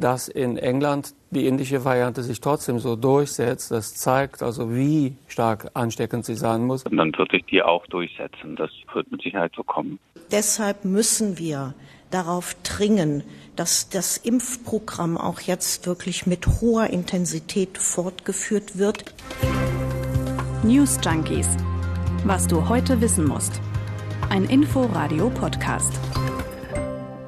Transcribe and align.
Dass 0.00 0.28
in 0.28 0.56
England 0.58 1.12
die 1.32 1.48
indische 1.48 1.84
Variante 1.84 2.22
sich 2.22 2.40
trotzdem 2.40 2.78
so 2.78 2.94
durchsetzt, 2.94 3.72
das 3.72 3.96
zeigt 3.96 4.44
also, 4.44 4.72
wie 4.72 5.16
stark 5.26 5.72
ansteckend 5.74 6.24
sie 6.24 6.36
sein 6.36 6.64
muss. 6.64 6.84
Und 6.84 6.96
dann 6.96 7.12
wird 7.16 7.32
sich 7.32 7.44
die 7.46 7.62
auch 7.62 7.84
durchsetzen. 7.88 8.54
Das 8.54 8.70
wird 8.94 9.10
mit 9.10 9.22
Sicherheit 9.22 9.50
so 9.56 9.64
kommen. 9.64 9.98
Deshalb 10.30 10.84
müssen 10.84 11.36
wir 11.38 11.74
darauf 12.12 12.54
dringen, 12.62 13.24
dass 13.56 13.88
das 13.88 14.18
Impfprogramm 14.18 15.18
auch 15.18 15.40
jetzt 15.40 15.84
wirklich 15.88 16.26
mit 16.26 16.46
hoher 16.60 16.90
Intensität 16.90 17.76
fortgeführt 17.76 18.78
wird. 18.78 19.04
News 20.62 21.00
Junkies. 21.04 21.48
Was 22.24 22.46
du 22.46 22.68
heute 22.68 23.00
wissen 23.00 23.26
musst. 23.26 23.60
Ein 24.30 24.44
Info-Radio-Podcast. 24.44 25.98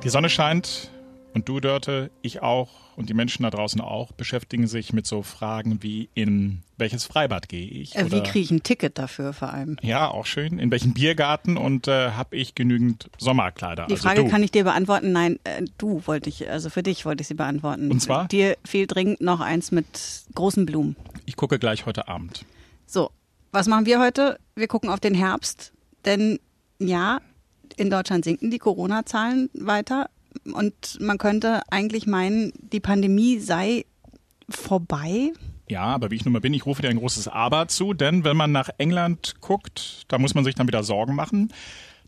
Die 0.05 0.09
Sonne 0.09 0.29
scheint 0.29 0.89
und 1.33 1.49
du, 1.49 1.61
Dörte, 1.61 2.11
ich 2.23 2.43
auch 2.43 2.69
und 2.97 3.09
die 3.09 3.15
Menschen 3.15 3.45
da 3.45 3.51
draußen 3.51 3.81
auch 3.81 4.13
beschäftigen 4.13 4.67
sich 4.67 4.93
mit 4.93 5.07
so 5.07 5.23
Fragen 5.23 5.83
wie 5.83 6.09
in 6.15 6.63
welches 6.77 7.05
Freibad 7.05 7.49
gehe 7.49 7.67
ich? 7.67 7.95
Äh, 7.97 8.11
wie 8.11 8.23
kriege 8.23 8.41
ich 8.41 8.51
ein 8.51 8.63
Ticket 8.63 8.99
dafür 8.99 9.33
vor 9.33 9.53
allem? 9.53 9.77
Ja, 9.83 10.09
auch 10.09 10.27
schön. 10.27 10.59
In 10.59 10.71
welchen 10.71 10.95
Biergarten 10.95 11.57
und 11.57 11.89
äh, 11.89 12.13
habe 12.13 12.37
ich 12.37 12.55
genügend 12.55 13.11
Sommerkleider? 13.19 13.87
Die 13.87 13.93
also 13.93 14.09
Frage 14.09 14.25
du. 14.25 14.29
kann 14.31 14.43
ich 14.43 14.51
dir 14.51 14.65
beantworten. 14.65 15.13
Nein, 15.13 15.39
äh, 15.45 15.63
du 15.79 16.03
wollte 16.07 16.29
ich, 16.29 16.51
also 16.51 16.71
für 16.71 16.83
dich 16.83 17.05
wollte 17.05 17.23
ich 17.23 17.29
sie 17.29 17.35
beantworten. 17.35 17.91
Und 17.91 18.01
zwar? 18.01 18.27
Dir 18.29 18.57
fehlt 18.65 18.95
dringend 18.95 19.21
noch 19.21 19.41
eins 19.41 19.71
mit 19.71 20.25
großen 20.35 20.67
Blumen. 20.67 20.97
Ich 21.27 21.37
gucke 21.37 21.59
gleich 21.59 21.87
heute 21.87 22.09
Abend. 22.09 22.45
So, 22.87 23.11
was 23.53 23.69
machen 23.69 23.87
wir 23.87 24.01
heute? 24.01 24.39
Wir 24.57 24.69
gucken 24.69 24.91
auf 24.91 25.01
den 25.01 25.15
Herbst, 25.15 25.73
denn 26.05 26.41
ja, 26.79 27.21
in 27.77 27.91
Deutschland 27.91 28.25
sinken 28.25 28.51
die 28.51 28.59
Corona-Zahlen 28.59 29.51
weiter 29.55 30.09
und 30.53 30.99
man 31.01 31.19
könnte 31.19 31.63
eigentlich 31.71 32.07
meinen, 32.07 32.53
die 32.59 32.81
Pandemie 32.81 33.39
sei 33.39 33.85
vorbei. 34.49 35.33
Ja, 35.69 35.85
aber 35.85 36.11
wie 36.11 36.17
ich 36.17 36.25
nun 36.25 36.33
mal 36.33 36.41
bin, 36.41 36.55
ich 36.55 36.67
rufe 36.67 36.83
dir 36.83 36.89
ein 36.89 36.99
großes 36.99 37.29
Aber 37.29 37.69
zu, 37.69 37.95
denn 37.95 38.25
wenn 38.25 38.37
man 38.37 38.51
nach 38.51 38.71
England 38.79 39.37
guckt, 39.41 40.05
da 40.09 40.19
muss 40.19 40.35
man 40.35 40.45
sich 40.45 40.57
dann 40.57 40.67
wieder 40.67 40.83
Sorgen 40.83 41.15
machen. 41.15 41.53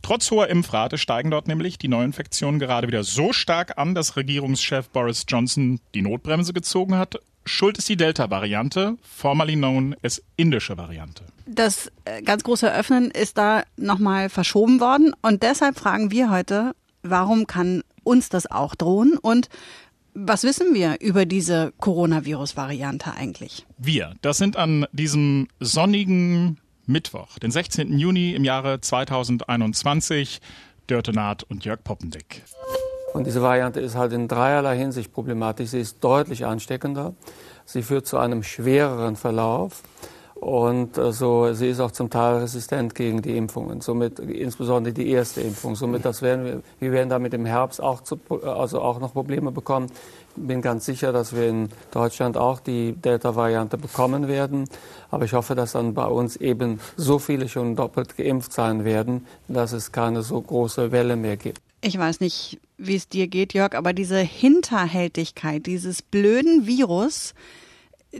Trotz 0.02 0.28
hoher 0.32 0.48
Impfrate 0.48 0.98
steigen 0.98 1.30
dort 1.30 1.46
nämlich 1.46 1.78
die 1.78 1.86
Neuinfektionen 1.86 2.58
gerade 2.58 2.88
wieder 2.88 3.04
so 3.04 3.32
stark 3.32 3.78
an, 3.78 3.94
dass 3.94 4.16
Regierungschef 4.16 4.88
Boris 4.88 5.24
Johnson 5.28 5.78
die 5.94 6.02
Notbremse 6.02 6.52
gezogen 6.52 6.96
hat. 6.96 7.20
Schuld 7.44 7.78
ist 7.78 7.88
die 7.88 7.96
Delta-Variante, 7.96 8.96
formerly 9.02 9.54
known 9.54 9.94
as 10.02 10.20
indische 10.36 10.76
Variante. 10.76 11.24
Das 11.46 11.90
äh, 12.04 12.22
ganz 12.22 12.42
große 12.42 12.72
Öffnen 12.72 13.10
ist 13.12 13.38
da 13.38 13.62
nochmal 13.76 14.28
verschoben 14.28 14.80
worden 14.80 15.14
und 15.22 15.44
deshalb 15.44 15.78
fragen 15.78 16.10
wir 16.10 16.30
heute, 16.30 16.74
warum 17.02 17.46
kann 17.46 17.82
uns 18.04 18.28
das 18.28 18.50
auch 18.50 18.74
drohen 18.74 19.18
und 19.18 19.48
was 20.14 20.42
wissen 20.44 20.74
wir 20.74 21.00
über 21.00 21.24
diese 21.24 21.72
Coronavirus-Variante 21.78 23.14
eigentlich? 23.14 23.66
Wir, 23.78 24.14
das 24.20 24.36
sind 24.36 24.56
an 24.56 24.86
diesem 24.92 25.48
sonnigen 25.58 26.58
Mittwoch, 26.84 27.38
den 27.38 27.50
16. 27.50 27.98
Juni 27.98 28.34
im 28.34 28.44
Jahre 28.44 28.80
2021, 28.80 30.40
Dörte 30.86 31.12
Naht 31.12 31.44
und 31.44 31.64
Jörg 31.64 31.82
Poppendick. 31.82 32.42
Und 33.14 33.26
diese 33.26 33.42
Variante 33.42 33.80
ist 33.80 33.94
halt 33.94 34.12
in 34.12 34.28
dreierlei 34.28 34.76
Hinsicht 34.76 35.12
problematisch. 35.12 35.70
Sie 35.70 35.80
ist 35.80 36.02
deutlich 36.02 36.44
ansteckender. 36.44 37.14
Sie 37.64 37.82
führt 37.82 38.06
zu 38.06 38.18
einem 38.18 38.42
schwereren 38.42 39.16
Verlauf. 39.16 39.82
Und 40.42 40.98
also, 40.98 41.54
sie 41.54 41.68
ist 41.68 41.78
auch 41.78 41.92
zum 41.92 42.10
Teil 42.10 42.38
resistent 42.38 42.96
gegen 42.96 43.22
die 43.22 43.36
Impfungen, 43.36 43.80
somit 43.80 44.18
insbesondere 44.18 44.92
die 44.92 45.08
erste 45.08 45.40
Impfung. 45.40 45.76
Somit 45.76 46.04
das 46.04 46.20
werden 46.20 46.44
wir, 46.44 46.62
wir 46.80 46.90
werden 46.90 47.10
damit 47.10 47.32
im 47.32 47.46
Herbst 47.46 47.80
auch, 47.80 48.00
zu, 48.00 48.18
also 48.42 48.80
auch 48.80 48.98
noch 48.98 49.12
Probleme 49.12 49.52
bekommen. 49.52 49.86
Ich 50.34 50.42
bin 50.42 50.60
ganz 50.60 50.84
sicher, 50.84 51.12
dass 51.12 51.32
wir 51.32 51.48
in 51.48 51.68
Deutschland 51.92 52.36
auch 52.36 52.58
die 52.58 52.94
Delta-Variante 52.94 53.78
bekommen 53.78 54.26
werden. 54.26 54.64
Aber 55.12 55.26
ich 55.26 55.32
hoffe, 55.32 55.54
dass 55.54 55.72
dann 55.72 55.94
bei 55.94 56.06
uns 56.06 56.34
eben 56.34 56.80
so 56.96 57.20
viele 57.20 57.48
schon 57.48 57.76
doppelt 57.76 58.16
geimpft 58.16 58.52
sein 58.52 58.84
werden, 58.84 59.28
dass 59.46 59.70
es 59.70 59.92
keine 59.92 60.22
so 60.22 60.40
große 60.40 60.90
Welle 60.90 61.14
mehr 61.14 61.36
gibt. 61.36 61.60
Ich 61.82 61.96
weiß 61.96 62.18
nicht, 62.18 62.58
wie 62.78 62.96
es 62.96 63.08
dir 63.08 63.28
geht, 63.28 63.54
Jörg, 63.54 63.76
aber 63.76 63.92
diese 63.92 64.18
Hinterhältigkeit 64.18 65.66
dieses 65.66 66.02
blöden 66.02 66.66
Virus, 66.66 67.32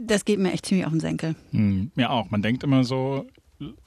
das 0.01 0.25
geht 0.25 0.39
mir 0.39 0.51
echt 0.51 0.65
ziemlich 0.65 0.85
auf 0.85 0.91
den 0.91 0.99
Senkel. 0.99 1.35
Hm, 1.51 1.91
mir 1.95 2.09
auch. 2.09 2.31
Man 2.31 2.41
denkt 2.41 2.63
immer 2.63 2.83
so, 2.83 3.27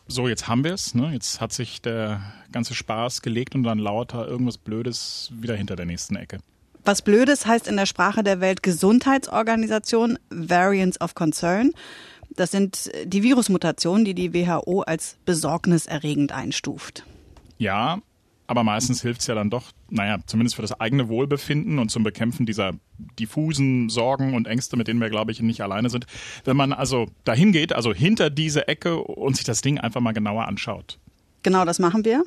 so 0.06 0.28
jetzt 0.28 0.48
haben 0.48 0.64
wir 0.64 0.74
es, 0.74 0.94
ne? 0.94 1.12
jetzt 1.12 1.40
hat 1.40 1.52
sich 1.52 1.82
der 1.82 2.20
ganze 2.52 2.74
Spaß 2.74 3.22
gelegt 3.22 3.54
und 3.54 3.64
dann 3.64 3.78
lauter 3.78 4.26
irgendwas 4.26 4.58
Blödes 4.58 5.32
wieder 5.34 5.54
hinter 5.54 5.76
der 5.76 5.86
nächsten 5.86 6.16
Ecke. 6.16 6.38
Was 6.84 7.02
Blödes 7.02 7.46
heißt 7.46 7.66
in 7.66 7.76
der 7.76 7.86
Sprache 7.86 8.22
der 8.22 8.40
Weltgesundheitsorganisation 8.40 10.18
Variants 10.30 11.00
of 11.00 11.14
Concern. 11.14 11.72
Das 12.30 12.52
sind 12.52 12.90
die 13.04 13.22
Virusmutationen, 13.22 14.04
die 14.04 14.14
die 14.14 14.32
WHO 14.32 14.82
als 14.82 15.16
besorgniserregend 15.24 16.32
einstuft. 16.32 17.04
Ja, 17.58 18.02
aber 18.46 18.64
meistens 18.64 19.02
hilft 19.02 19.20
es 19.22 19.26
ja 19.26 19.34
dann 19.34 19.50
doch, 19.50 19.72
naja, 19.90 20.18
zumindest 20.26 20.56
für 20.56 20.62
das 20.62 20.80
eigene 20.80 21.08
Wohlbefinden 21.08 21.78
und 21.78 21.90
zum 21.90 22.02
Bekämpfen 22.02 22.46
dieser 22.46 22.72
diffusen 23.18 23.88
Sorgen 23.88 24.34
und 24.34 24.46
Ängste, 24.46 24.76
mit 24.76 24.88
denen 24.88 25.00
wir, 25.00 25.10
glaube 25.10 25.32
ich, 25.32 25.40
nicht 25.40 25.60
alleine 25.60 25.90
sind. 25.90 26.06
Wenn 26.44 26.56
man 26.56 26.72
also 26.72 27.06
dahin 27.24 27.52
geht, 27.52 27.72
also 27.72 27.92
hinter 27.92 28.30
diese 28.30 28.68
Ecke 28.68 28.98
und 28.98 29.36
sich 29.36 29.44
das 29.44 29.60
Ding 29.60 29.78
einfach 29.78 30.00
mal 30.00 30.12
genauer 30.12 30.46
anschaut. 30.46 30.98
Genau, 31.42 31.64
das 31.64 31.78
machen 31.78 32.04
wir. 32.04 32.24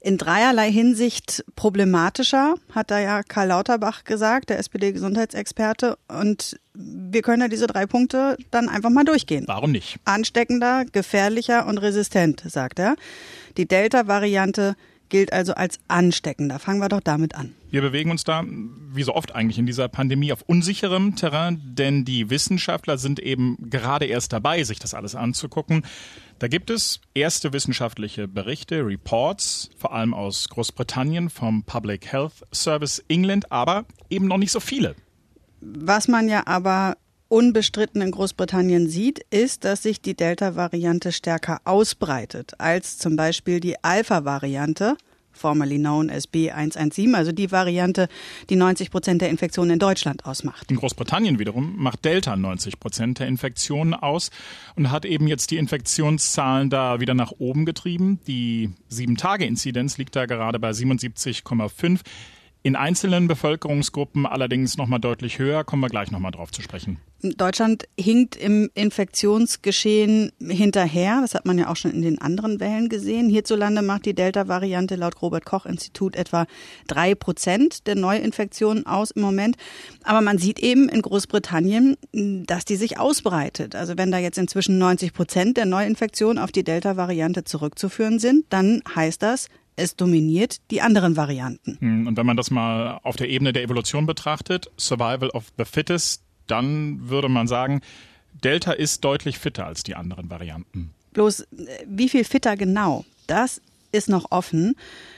In 0.00 0.18
dreierlei 0.18 0.70
Hinsicht 0.70 1.46
problematischer, 1.56 2.56
hat 2.72 2.90
da 2.90 2.98
ja 2.98 3.22
Karl 3.22 3.48
Lauterbach 3.48 4.04
gesagt, 4.04 4.50
der 4.50 4.58
SPD-Gesundheitsexperte. 4.58 5.96
Und 6.08 6.60
wir 6.74 7.22
können 7.22 7.40
ja 7.40 7.48
diese 7.48 7.66
drei 7.66 7.86
Punkte 7.86 8.36
dann 8.50 8.68
einfach 8.68 8.90
mal 8.90 9.04
durchgehen. 9.04 9.44
Warum 9.46 9.72
nicht? 9.72 9.96
Ansteckender, 10.04 10.84
gefährlicher 10.84 11.66
und 11.66 11.78
resistent, 11.78 12.42
sagt 12.46 12.80
er. 12.80 12.96
Die 13.56 13.66
Delta-Variante 13.66 14.76
gilt 15.08 15.32
also 15.32 15.54
als 15.54 15.78
ansteckender. 15.88 16.58
Fangen 16.58 16.80
wir 16.80 16.88
doch 16.88 17.00
damit 17.00 17.34
an. 17.34 17.54
Wir 17.70 17.80
bewegen 17.80 18.10
uns 18.10 18.24
da, 18.24 18.44
wie 18.46 19.02
so 19.02 19.14
oft 19.14 19.34
eigentlich 19.34 19.58
in 19.58 19.66
dieser 19.66 19.88
Pandemie, 19.88 20.32
auf 20.32 20.42
unsicherem 20.42 21.16
Terrain, 21.16 21.60
denn 21.64 22.04
die 22.04 22.30
Wissenschaftler 22.30 22.98
sind 22.98 23.20
eben 23.20 23.56
gerade 23.70 24.06
erst 24.06 24.32
dabei, 24.32 24.62
sich 24.62 24.78
das 24.78 24.94
alles 24.94 25.14
anzugucken. 25.14 25.84
Da 26.38 26.48
gibt 26.48 26.70
es 26.70 27.00
erste 27.14 27.52
wissenschaftliche 27.52 28.28
Berichte, 28.28 28.86
Reports, 28.86 29.70
vor 29.76 29.92
allem 29.92 30.14
aus 30.14 30.48
Großbritannien 30.48 31.30
vom 31.30 31.64
Public 31.64 32.12
Health 32.12 32.44
Service 32.52 33.04
England, 33.08 33.50
aber 33.50 33.86
eben 34.10 34.26
noch 34.26 34.38
nicht 34.38 34.52
so 34.52 34.60
viele. 34.60 34.94
Was 35.60 36.08
man 36.08 36.28
ja 36.28 36.46
aber 36.46 36.96
unbestritten 37.34 38.00
in 38.00 38.12
Großbritannien 38.12 38.88
sieht, 38.88 39.18
ist, 39.30 39.64
dass 39.64 39.82
sich 39.82 40.00
die 40.00 40.14
Delta-Variante 40.14 41.10
stärker 41.10 41.60
ausbreitet 41.64 42.52
als 42.58 42.96
zum 42.96 43.16
Beispiel 43.16 43.58
die 43.58 43.74
Alpha-Variante, 43.82 44.96
formerly 45.32 45.78
known 45.78 46.10
as 46.10 46.28
B117, 46.32 47.12
also 47.14 47.32
die 47.32 47.50
Variante, 47.50 48.06
die 48.50 48.54
90 48.54 48.92
Prozent 48.92 49.20
der 49.20 49.30
Infektionen 49.30 49.72
in 49.72 49.78
Deutschland 49.80 50.26
ausmacht. 50.26 50.70
In 50.70 50.76
Großbritannien 50.76 51.40
wiederum 51.40 51.74
macht 51.76 52.04
Delta 52.04 52.36
90 52.36 52.78
Prozent 52.78 53.18
der 53.18 53.26
Infektionen 53.26 53.94
aus 53.94 54.30
und 54.76 54.92
hat 54.92 55.04
eben 55.04 55.26
jetzt 55.26 55.50
die 55.50 55.56
Infektionszahlen 55.56 56.70
da 56.70 57.00
wieder 57.00 57.14
nach 57.14 57.32
oben 57.38 57.66
getrieben. 57.66 58.20
Die 58.28 58.70
7-Tage-Inzidenz 58.92 59.98
liegt 59.98 60.14
da 60.14 60.26
gerade 60.26 60.60
bei 60.60 60.70
77,5. 60.70 61.98
In 62.66 62.76
einzelnen 62.76 63.28
Bevölkerungsgruppen 63.28 64.24
allerdings 64.24 64.78
nochmal 64.78 64.98
deutlich 64.98 65.38
höher, 65.38 65.64
kommen 65.64 65.82
wir 65.82 65.90
gleich 65.90 66.10
nochmal 66.10 66.30
drauf 66.30 66.50
zu 66.50 66.62
sprechen. 66.62 66.96
Deutschland 67.20 67.84
hinkt 68.00 68.36
im 68.36 68.70
Infektionsgeschehen 68.72 70.32
hinterher. 70.40 71.18
Das 71.20 71.34
hat 71.34 71.44
man 71.44 71.58
ja 71.58 71.68
auch 71.68 71.76
schon 71.76 71.90
in 71.90 72.00
den 72.00 72.22
anderen 72.22 72.60
Wellen 72.60 72.88
gesehen. 72.88 73.28
Hierzulande 73.28 73.82
macht 73.82 74.06
die 74.06 74.14
Delta-Variante 74.14 74.96
laut 74.96 75.20
Robert-Koch-Institut 75.20 76.16
etwa 76.16 76.46
drei 76.86 77.14
Prozent 77.14 77.86
der 77.86 77.96
Neuinfektionen 77.96 78.86
aus 78.86 79.10
im 79.10 79.20
Moment. 79.20 79.56
Aber 80.02 80.22
man 80.22 80.38
sieht 80.38 80.58
eben 80.58 80.88
in 80.88 81.02
Großbritannien, 81.02 81.98
dass 82.12 82.64
die 82.64 82.76
sich 82.76 82.98
ausbreitet. 82.98 83.74
Also 83.74 83.98
wenn 83.98 84.10
da 84.10 84.16
jetzt 84.16 84.38
inzwischen 84.38 84.78
90 84.78 85.12
Prozent 85.12 85.58
der 85.58 85.66
Neuinfektionen 85.66 86.42
auf 86.42 86.50
die 86.50 86.64
Delta-Variante 86.64 87.44
zurückzuführen 87.44 88.18
sind, 88.18 88.46
dann 88.48 88.82
heißt 88.94 89.22
das, 89.22 89.48
es 89.76 89.96
dominiert 89.96 90.58
die 90.70 90.80
anderen 90.80 91.16
Varianten. 91.16 92.06
Und 92.06 92.16
wenn 92.16 92.26
man 92.26 92.36
das 92.36 92.50
mal 92.50 93.00
auf 93.02 93.16
der 93.16 93.28
Ebene 93.28 93.52
der 93.52 93.62
Evolution 93.62 94.06
betrachtet, 94.06 94.70
Survival 94.78 95.30
of 95.30 95.52
the 95.58 95.64
Fittest, 95.64 96.22
dann 96.46 97.08
würde 97.08 97.28
man 97.28 97.46
sagen, 97.46 97.80
Delta 98.42 98.72
ist 98.72 99.04
deutlich 99.04 99.38
fitter 99.38 99.66
als 99.66 99.82
die 99.82 99.94
anderen 99.94 100.30
Varianten. 100.30 100.92
Bloß 101.12 101.46
wie 101.86 102.08
viel 102.08 102.24
fitter 102.24 102.56
genau, 102.56 103.04
das 103.26 103.60
ist 103.92 104.08
noch 104.08 104.30
offen. 104.30 104.76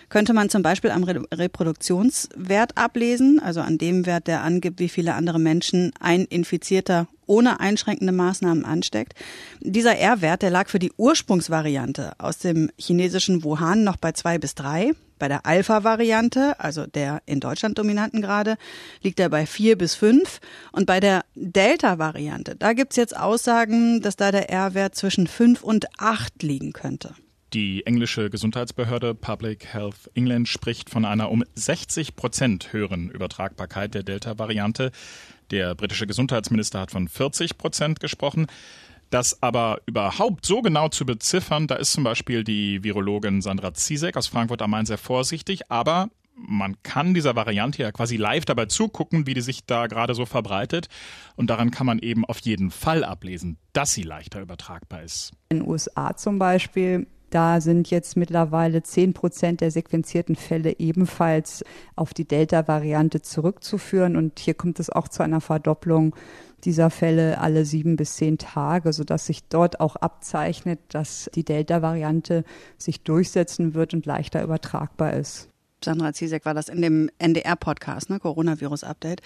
Könnte 0.08 0.32
man 0.32 0.50
zum 0.50 0.62
Beispiel 0.62 0.90
am 0.90 1.02
Re 1.02 1.22
Reproduktionswert 1.32 2.76
ablesen, 2.76 3.40
also 3.40 3.60
an 3.60 3.78
dem 3.78 4.06
Wert, 4.06 4.28
der 4.28 4.42
angibt, 4.42 4.78
wie 4.78 4.88
viele 4.88 5.14
andere 5.14 5.40
Menschen 5.40 5.92
ein 5.98 6.24
Infizierter 6.24 7.08
ohne 7.26 7.58
einschränkende 7.58 8.12
Maßnahmen 8.12 8.64
ansteckt. 8.64 9.14
Dieser 9.60 9.96
R-Wert, 9.96 10.42
der 10.42 10.50
lag 10.50 10.68
für 10.68 10.78
die 10.78 10.92
Ursprungsvariante 10.96 12.12
aus 12.18 12.38
dem 12.38 12.70
chinesischen 12.78 13.42
Wuhan 13.42 13.82
noch 13.82 13.96
bei 13.96 14.12
zwei 14.12 14.38
bis 14.38 14.54
drei. 14.54 14.92
Bei 15.18 15.28
der 15.28 15.46
Alpha-Variante, 15.46 16.60
also 16.60 16.86
der 16.86 17.22
in 17.26 17.40
Deutschland 17.40 17.78
dominanten 17.78 18.20
gerade, 18.20 18.56
liegt 19.02 19.18
er 19.18 19.30
bei 19.30 19.46
vier 19.46 19.76
bis 19.76 19.94
fünf. 19.94 20.40
Und 20.72 20.86
bei 20.86 21.00
der 21.00 21.24
Delta-Variante, 21.34 22.54
da 22.54 22.74
gibt's 22.74 22.96
jetzt 22.96 23.16
Aussagen, 23.16 24.02
dass 24.02 24.16
da 24.16 24.30
der 24.30 24.50
R-Wert 24.50 24.94
zwischen 24.94 25.26
fünf 25.26 25.62
und 25.62 25.86
acht 25.98 26.42
liegen 26.42 26.72
könnte. 26.72 27.14
Die 27.52 27.86
englische 27.86 28.28
Gesundheitsbehörde 28.28 29.14
Public 29.14 29.72
Health 29.72 30.10
England 30.14 30.48
spricht 30.48 30.90
von 30.90 31.04
einer 31.04 31.30
um 31.30 31.44
60 31.54 32.16
Prozent 32.16 32.72
höheren 32.72 33.08
Übertragbarkeit 33.08 33.94
der 33.94 34.02
Delta-Variante. 34.02 34.90
Der 35.52 35.76
britische 35.76 36.08
Gesundheitsminister 36.08 36.80
hat 36.80 36.90
von 36.90 37.06
40 37.06 37.56
Prozent 37.56 38.00
gesprochen. 38.00 38.48
Das 39.10 39.40
aber 39.42 39.80
überhaupt 39.86 40.44
so 40.44 40.60
genau 40.60 40.88
zu 40.88 41.06
beziffern, 41.06 41.68
da 41.68 41.76
ist 41.76 41.92
zum 41.92 42.02
Beispiel 42.02 42.42
die 42.42 42.82
Virologin 42.82 43.40
Sandra 43.40 43.72
Ziesek 43.72 44.16
aus 44.16 44.26
Frankfurt 44.26 44.62
am 44.62 44.72
Main 44.72 44.86
sehr 44.86 44.98
vorsichtig, 44.98 45.70
aber 45.70 46.08
man 46.34 46.82
kann 46.82 47.14
dieser 47.14 47.36
Variante 47.36 47.82
ja 47.82 47.92
quasi 47.92 48.16
live 48.16 48.44
dabei 48.44 48.66
zugucken, 48.66 49.26
wie 49.26 49.34
die 49.34 49.40
sich 49.40 49.64
da 49.64 49.86
gerade 49.86 50.14
so 50.14 50.26
verbreitet. 50.26 50.88
Und 51.36 51.48
daran 51.48 51.70
kann 51.70 51.86
man 51.86 51.98
eben 52.00 52.24
auf 52.24 52.40
jeden 52.40 52.70
Fall 52.70 53.04
ablesen, 53.04 53.56
dass 53.72 53.94
sie 53.94 54.02
leichter 54.02 54.42
übertragbar 54.42 55.02
ist. 55.02 55.32
In 55.48 55.60
den 55.60 55.68
USA 55.68 56.14
zum 56.16 56.38
Beispiel 56.38 57.06
da 57.30 57.60
sind 57.60 57.90
jetzt 57.90 58.16
mittlerweile 58.16 58.82
10 58.82 59.12
Prozent 59.12 59.60
der 59.60 59.70
sequenzierten 59.70 60.36
Fälle 60.36 60.78
ebenfalls 60.78 61.64
auf 61.96 62.14
die 62.14 62.26
Delta-Variante 62.26 63.22
zurückzuführen. 63.22 64.16
Und 64.16 64.38
hier 64.38 64.54
kommt 64.54 64.78
es 64.78 64.90
auch 64.90 65.08
zu 65.08 65.22
einer 65.22 65.40
Verdopplung 65.40 66.14
dieser 66.64 66.90
Fälle 66.90 67.40
alle 67.40 67.64
sieben 67.64 67.96
bis 67.96 68.16
zehn 68.16 68.38
Tage, 68.38 68.92
sodass 68.92 69.26
sich 69.26 69.44
dort 69.48 69.80
auch 69.80 69.96
abzeichnet, 69.96 70.80
dass 70.88 71.30
die 71.34 71.44
Delta-Variante 71.44 72.44
sich 72.78 73.02
durchsetzen 73.02 73.74
wird 73.74 73.94
und 73.94 74.06
leichter 74.06 74.42
übertragbar 74.42 75.14
ist. 75.14 75.48
Sandra 75.84 76.12
Ziesek 76.12 76.44
war 76.44 76.54
das 76.54 76.68
in 76.68 76.80
dem 76.82 77.10
NDR-Podcast, 77.18 78.10
ne, 78.10 78.18
Coronavirus-Update. 78.18 79.20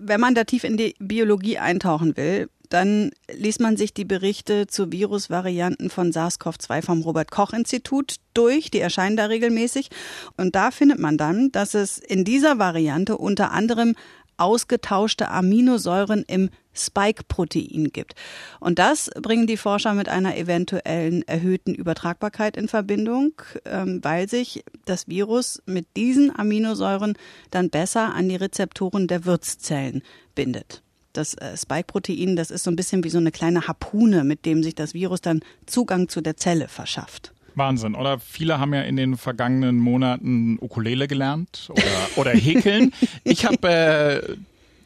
Wenn 0.00 0.20
man 0.20 0.34
da 0.34 0.44
tief 0.44 0.64
in 0.64 0.76
die 0.76 0.94
Biologie 0.98 1.58
eintauchen 1.58 2.16
will, 2.16 2.48
dann 2.68 3.10
liest 3.32 3.60
man 3.60 3.76
sich 3.76 3.94
die 3.94 4.04
Berichte 4.04 4.66
zu 4.66 4.92
Virusvarianten 4.92 5.90
von 5.90 6.12
SARS-CoV-2 6.12 6.82
vom 6.82 7.02
Robert-Koch-Institut 7.02 8.16
durch. 8.34 8.70
Die 8.70 8.80
erscheinen 8.80 9.16
da 9.16 9.26
regelmäßig. 9.26 9.90
Und 10.36 10.54
da 10.54 10.70
findet 10.70 10.98
man 10.98 11.16
dann, 11.16 11.50
dass 11.52 11.74
es 11.74 11.98
in 11.98 12.24
dieser 12.24 12.58
Variante 12.58 13.16
unter 13.16 13.52
anderem 13.52 13.94
ausgetauschte 14.38 15.28
Aminosäuren 15.28 16.24
im 16.26 16.50
Spike-Protein 16.72 17.90
gibt. 17.92 18.14
Und 18.60 18.78
das 18.78 19.10
bringen 19.20 19.48
die 19.48 19.56
Forscher 19.56 19.94
mit 19.94 20.08
einer 20.08 20.36
eventuellen 20.36 21.26
erhöhten 21.26 21.74
Übertragbarkeit 21.74 22.56
in 22.56 22.68
Verbindung, 22.68 23.32
ähm, 23.64 23.98
weil 24.02 24.28
sich 24.28 24.64
das 24.84 25.08
Virus 25.08 25.60
mit 25.66 25.88
diesen 25.96 26.36
Aminosäuren 26.38 27.14
dann 27.50 27.68
besser 27.68 28.14
an 28.14 28.28
die 28.28 28.36
Rezeptoren 28.36 29.08
der 29.08 29.24
Wirtszellen 29.24 30.02
bindet 30.36 30.82
das 31.18 31.34
äh, 31.34 31.56
Spike-Protein, 31.56 32.36
das 32.36 32.50
ist 32.50 32.64
so 32.64 32.70
ein 32.70 32.76
bisschen 32.76 33.04
wie 33.04 33.10
so 33.10 33.18
eine 33.18 33.32
kleine 33.32 33.66
Harpune, 33.68 34.24
mit 34.24 34.46
dem 34.46 34.62
sich 34.62 34.74
das 34.74 34.94
Virus 34.94 35.20
dann 35.20 35.40
Zugang 35.66 36.08
zu 36.08 36.20
der 36.20 36.36
Zelle 36.36 36.68
verschafft. 36.68 37.32
Wahnsinn, 37.54 37.94
oder? 37.94 38.20
Viele 38.20 38.60
haben 38.60 38.72
ja 38.72 38.82
in 38.82 38.96
den 38.96 39.16
vergangenen 39.16 39.78
Monaten 39.78 40.58
Ukulele 40.60 41.08
gelernt 41.08 41.68
oder, 41.70 41.82
oder 42.16 42.30
häkeln. 42.30 42.92
ich 43.24 43.44
habe 43.44 43.68
äh, 43.68 44.36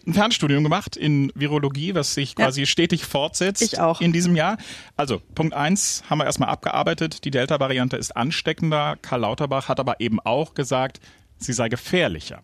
ein 0.06 0.14
Fernstudium 0.14 0.64
gemacht 0.64 0.96
in 0.96 1.30
Virologie, 1.34 1.94
was 1.94 2.14
sich 2.14 2.34
quasi 2.34 2.60
ja. 2.60 2.66
stetig 2.66 3.04
fortsetzt 3.04 3.62
ich 3.62 3.78
auch. 3.78 4.00
in 4.00 4.12
diesem 4.12 4.34
Jahr. 4.34 4.56
Also 4.96 5.20
Punkt 5.34 5.54
eins 5.54 6.02
haben 6.08 6.18
wir 6.18 6.24
erstmal 6.24 6.48
abgearbeitet. 6.48 7.24
Die 7.24 7.30
Delta-Variante 7.30 7.96
ist 7.96 8.16
ansteckender. 8.16 8.96
Karl 9.02 9.20
Lauterbach 9.20 9.68
hat 9.68 9.78
aber 9.78 10.00
eben 10.00 10.18
auch 10.20 10.54
gesagt, 10.54 11.00
sie 11.36 11.52
sei 11.52 11.68
gefährlicher. 11.68 12.42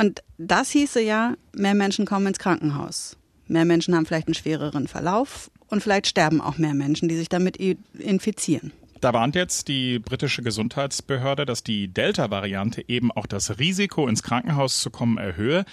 Und 0.00 0.22
das 0.38 0.70
hieße 0.70 1.02
ja, 1.02 1.34
mehr 1.52 1.74
Menschen 1.74 2.06
kommen 2.06 2.28
ins 2.28 2.38
Krankenhaus. 2.38 3.17
Mehr 3.48 3.64
Menschen 3.64 3.94
haben 3.94 4.06
vielleicht 4.06 4.28
einen 4.28 4.34
schwereren 4.34 4.88
Verlauf 4.88 5.50
und 5.68 5.82
vielleicht 5.82 6.06
sterben 6.06 6.40
auch 6.40 6.58
mehr 6.58 6.74
Menschen, 6.74 7.08
die 7.08 7.16
sich 7.16 7.28
damit 7.28 7.56
infizieren. 7.56 8.72
Da 9.00 9.12
warnt 9.12 9.36
jetzt 9.36 9.68
die 9.68 10.00
britische 10.00 10.42
Gesundheitsbehörde, 10.42 11.46
dass 11.46 11.62
die 11.62 11.88
Delta-Variante 11.88 12.84
eben 12.88 13.12
auch 13.12 13.26
das 13.26 13.58
Risiko, 13.58 14.08
ins 14.08 14.22
Krankenhaus 14.22 14.80
zu 14.80 14.90
kommen, 14.90 15.18
erhöhe. 15.18 15.64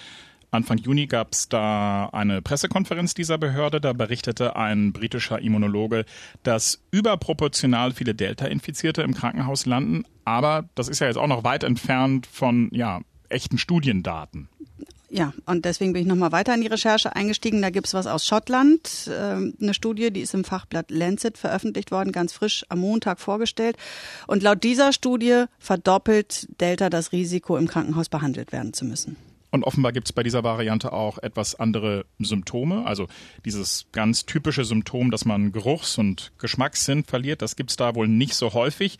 Anfang 0.51 0.77
Juni 0.77 1.07
gab 1.07 1.33
es 1.33 1.49
da 1.49 2.07
eine 2.13 2.41
Pressekonferenz 2.41 3.13
dieser 3.13 3.37
Behörde. 3.37 3.81
Da 3.81 3.93
berichtete 3.93 4.55
ein 4.55 4.93
britischer 4.93 5.39
Immunologe, 5.39 6.05
dass 6.43 6.83
überproportional 6.91 7.91
viele 7.91 8.13
Delta-Infizierte 8.13 9.01
im 9.01 9.13
Krankenhaus 9.13 9.65
landen. 9.65 10.05
Aber 10.23 10.69
das 10.75 10.87
ist 10.87 10.99
ja 10.99 11.07
jetzt 11.07 11.17
auch 11.17 11.27
noch 11.27 11.43
weit 11.43 11.63
entfernt 11.63 12.27
von 12.27 12.69
ja, 12.71 13.01
echten 13.27 13.57
Studiendaten. 13.57 14.49
Ja, 15.15 15.31
und 15.45 15.63
deswegen 15.63 15.93
bin 15.93 16.01
ich 16.01 16.07
nochmal 16.09 16.33
weiter 16.33 16.53
in 16.53 16.59
die 16.59 16.67
Recherche 16.67 17.15
eingestiegen. 17.15 17.61
Da 17.61 17.69
gibt 17.69 17.87
es 17.87 17.93
was 17.93 18.05
aus 18.05 18.25
Schottland, 18.25 19.07
äh, 19.07 19.13
eine 19.61 19.73
Studie, 19.73 20.11
die 20.11 20.19
ist 20.19 20.33
im 20.33 20.43
Fachblatt 20.43 20.91
Lancet 20.91 21.37
veröffentlicht 21.37 21.91
worden, 21.91 22.11
ganz 22.11 22.33
frisch 22.33 22.65
am 22.67 22.79
Montag 22.79 23.21
vorgestellt. 23.21 23.77
Und 24.27 24.43
laut 24.43 24.61
dieser 24.65 24.91
Studie 24.91 25.45
verdoppelt 25.57 26.47
Delta 26.59 26.89
das 26.89 27.13
Risiko, 27.13 27.55
im 27.55 27.69
Krankenhaus 27.69 28.09
behandelt 28.09 28.51
werden 28.51 28.73
zu 28.73 28.83
müssen. 28.83 29.15
Und 29.51 29.63
offenbar 29.63 29.93
gibt 29.93 30.09
es 30.09 30.11
bei 30.11 30.21
dieser 30.21 30.43
Variante 30.43 30.91
auch 30.91 31.17
etwas 31.19 31.55
andere 31.55 32.05
Symptome. 32.19 32.85
Also 32.85 33.07
dieses 33.45 33.85
ganz 33.93 34.25
typische 34.25 34.65
Symptom, 34.65 35.11
dass 35.11 35.23
man 35.23 35.53
Geruchs- 35.53 35.97
und 35.97 36.33
Geschmackssinn 36.39 37.05
verliert, 37.05 37.41
das 37.41 37.55
gibt 37.55 37.69
es 37.69 37.77
da 37.77 37.95
wohl 37.95 38.09
nicht 38.09 38.35
so 38.35 38.53
häufig. 38.53 38.97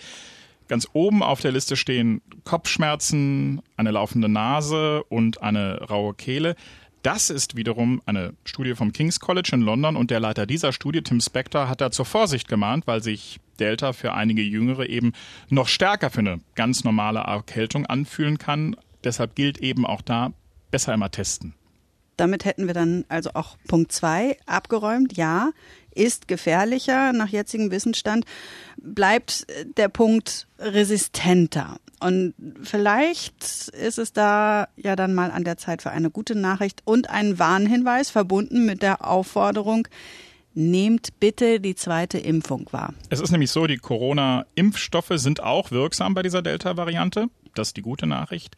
Ganz 0.68 0.88
oben 0.94 1.22
auf 1.22 1.42
der 1.42 1.52
Liste 1.52 1.76
stehen 1.76 2.22
Kopfschmerzen, 2.44 3.62
eine 3.78 3.92
laufende 3.92 4.30
Nase 4.30 5.04
und 5.04 5.42
eine 5.42 5.82
raue 5.82 6.14
Kehle. 6.14 6.56
Das 7.04 7.30
ist 7.30 7.56
wiederum 7.56 8.02
eine 8.08 8.34
Studie 8.46 8.74
vom 8.74 8.92
King's 8.92 9.20
College 9.20 9.52
in 9.54 9.62
London 9.62 9.96
und 9.96 10.10
der 10.10 10.20
Leiter 10.20 10.48
dieser 10.48 10.74
Studie, 10.74 11.04
Tim 11.04 11.22
Spector, 11.22 11.70
hat 11.70 11.80
da 11.80 11.92
zur 11.92 12.06
Vorsicht 12.06 12.48
gemahnt, 12.48 12.88
weil 12.88 13.04
sich 13.04 13.40
Delta 13.60 13.94
für 13.94 14.16
einige 14.16 14.42
Jüngere 14.42 14.90
eben 14.90 15.14
noch 15.50 15.68
stärker 15.68 16.10
für 16.10 16.22
eine 16.22 16.42
ganz 16.56 16.84
normale 16.84 17.20
Erkältung 17.20 17.86
anfühlen 17.86 18.40
kann. 18.40 18.76
Deshalb 19.04 19.36
gilt 19.36 19.60
eben 19.60 19.86
auch 19.86 20.02
da, 20.02 20.34
besser 20.72 20.96
immer 20.96 21.12
testen. 21.12 21.54
Damit 22.18 22.46
hätten 22.46 22.66
wir 22.66 22.74
dann 22.74 23.06
also 23.08 23.32
auch 23.34 23.58
Punkt 23.68 23.92
zwei 23.92 24.38
abgeräumt. 24.46 25.16
Ja, 25.18 25.52
ist 25.96 26.28
gefährlicher 26.28 27.14
nach 27.14 27.30
jetzigem 27.30 27.72
Wissensstand, 27.72 28.26
bleibt 28.78 29.48
der 29.78 29.90
Punkt 29.90 30.48
resistenter. 30.60 31.78
Und 32.00 32.34
vielleicht 32.62 33.70
ist 33.70 33.98
es 33.98 34.14
da 34.14 34.68
ja 34.76 34.96
dann 34.96 35.16
mal 35.16 35.32
an 35.32 35.44
der 35.44 35.58
Zeit 35.58 35.82
für 35.82 35.92
eine 35.92 36.12
gute 36.12 36.36
Nachricht 36.36 36.82
und 36.86 37.10
einen 37.10 37.40
Warnhinweis 37.40 38.10
verbunden 38.10 38.66
mit 38.66 38.82
der 38.82 39.08
Aufforderung, 39.08 39.88
nehmt 40.54 41.20
bitte 41.20 41.60
die 41.60 41.76
zweite 41.76 42.18
Impfung 42.18 42.68
wahr. 42.72 42.94
Es 43.10 43.20
ist 43.20 43.32
nämlich 43.32 43.52
so, 43.52 43.66
die 43.68 43.78
Corona-Impfstoffe 43.78 45.14
sind 45.16 45.42
auch 45.42 45.72
wirksam 45.72 46.14
bei 46.14 46.22
dieser 46.22 46.42
Delta-Variante. 46.42 47.28
Das 47.56 47.70
ist 47.70 47.78
die 47.78 47.82
gute 47.82 48.08
Nachricht. 48.08 48.56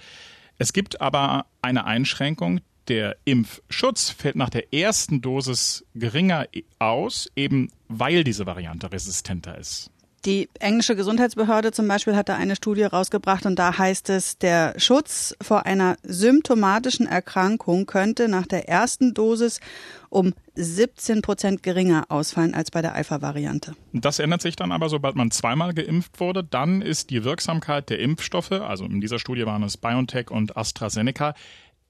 Es 0.58 0.74
gibt 0.74 1.02
aber 1.02 1.46
eine 1.62 1.86
Einschränkung, 1.86 2.62
der 2.88 3.18
Impfschutz 3.26 4.10
fällt 4.10 4.36
nach 4.36 4.50
der 4.50 4.74
ersten 4.74 5.22
Dosis 5.22 5.86
geringer 5.96 6.48
aus, 6.80 7.30
eben 7.36 7.70
weil 7.88 8.24
diese 8.24 8.46
Variante 8.46 8.92
resistenter 8.92 9.58
ist. 9.58 9.92
Die 10.26 10.50
englische 10.60 10.96
Gesundheitsbehörde 10.96 11.72
zum 11.72 11.88
Beispiel 11.88 12.16
hat 12.16 12.28
da 12.28 12.36
eine 12.36 12.56
Studie 12.56 12.84
rausgebracht 12.84 13.46
und 13.46 13.58
da 13.58 13.78
heißt 13.78 14.10
es, 14.10 14.38
der 14.38 14.74
Schutz 14.78 15.36
vor 15.42 15.66
einer 15.66 15.96
symptomatischen 16.04 17.08
Erkrankung 17.08 17.86
könnte 17.86 18.28
nach 18.28 18.46
der 18.46 18.68
ersten 18.68 19.14
Dosis 19.14 19.62
um 20.10 20.34
17 20.56 21.22
Prozent 21.22 21.64
geringer 21.64 22.06
ausfallen 22.10 22.56
als 22.56 22.72
bei 22.72 22.82
der 22.82 22.94
Alpha-Variante. 22.94 23.76
Das 23.94 24.20
ändert 24.20 24.42
sich 24.42 24.56
dann 24.56 24.72
aber, 24.72 24.90
sobald 24.90 25.16
man 25.16 25.32
zweimal 25.32 25.74
geimpft 25.74 26.20
wurde. 26.20 26.44
Dann 26.44 26.82
ist 26.82 27.10
die 27.10 27.24
Wirksamkeit 27.24 27.90
der 27.90 28.00
Impfstoffe, 28.00 28.52
also 28.52 28.84
in 28.86 29.00
dieser 29.00 29.20
Studie 29.20 29.46
waren 29.46 29.64
es 29.64 29.78
BioNTech 29.78 30.32
und 30.32 30.58
AstraZeneca, 30.58 31.36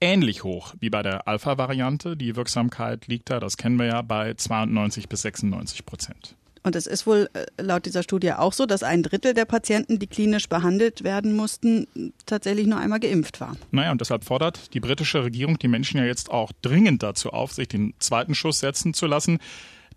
ähnlich 0.01 0.43
hoch 0.43 0.73
wie 0.79 0.89
bei 0.89 1.03
der 1.03 1.27
Alpha-Variante. 1.27 2.17
Die 2.17 2.35
Wirksamkeit 2.35 3.07
liegt 3.07 3.29
da, 3.29 3.39
das 3.39 3.57
kennen 3.57 3.77
wir 3.77 3.87
ja, 3.87 4.01
bei 4.01 4.33
92 4.33 5.09
bis 5.09 5.21
96 5.23 5.85
Prozent. 5.85 6.35
Und 6.63 6.75
es 6.75 6.85
ist 6.85 7.07
wohl 7.07 7.29
äh, 7.33 7.45
laut 7.61 7.85
dieser 7.85 8.03
Studie 8.03 8.33
auch 8.33 8.51
so, 8.51 8.65
dass 8.65 8.83
ein 8.83 9.01
Drittel 9.01 9.33
der 9.33 9.45
Patienten, 9.45 9.99
die 9.99 10.07
klinisch 10.07 10.49
behandelt 10.49 11.03
werden 11.05 11.33
mussten, 11.33 11.87
tatsächlich 12.25 12.67
nur 12.67 12.77
einmal 12.77 12.99
geimpft 12.99 13.39
war. 13.39 13.55
Naja, 13.71 13.91
und 13.91 14.01
deshalb 14.01 14.25
fordert 14.25 14.73
die 14.73 14.81
britische 14.81 15.23
Regierung 15.23 15.57
die 15.59 15.69
Menschen 15.69 15.97
ja 15.97 16.03
jetzt 16.03 16.29
auch 16.29 16.51
dringend 16.61 17.03
dazu 17.03 17.29
auf, 17.29 17.53
sich 17.53 17.69
den 17.69 17.93
zweiten 17.99 18.35
Schuss 18.35 18.59
setzen 18.59 18.93
zu 18.93 19.07
lassen. 19.07 19.39